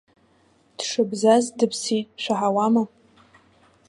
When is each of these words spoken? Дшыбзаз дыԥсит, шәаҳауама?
Дшыбзаз 0.77 1.45
дыԥсит, 1.57 2.07
шәаҳауама? 2.23 2.83